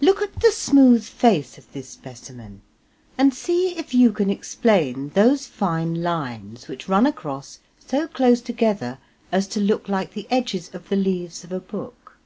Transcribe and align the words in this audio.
Look 0.00 0.20
at 0.20 0.40
the 0.40 0.50
smooth 0.50 1.04
face 1.04 1.56
of 1.56 1.72
this 1.72 1.88
specimen 1.88 2.62
and 3.16 3.32
see 3.32 3.76
if 3.78 3.94
you 3.94 4.10
can 4.10 4.28
explain 4.28 5.10
those 5.10 5.46
fine 5.46 6.02
lines 6.02 6.66
which 6.66 6.88
run 6.88 7.06
across 7.06 7.60
so 7.78 8.08
close 8.08 8.40
together 8.40 8.98
as 9.30 9.46
to 9.46 9.60
look 9.60 9.88
like 9.88 10.12
the 10.12 10.26
edges 10.28 10.74
of 10.74 10.88
the 10.88 10.96
leaves 10.96 11.44
of 11.44 11.52
a 11.52 11.60
book. 11.60 12.16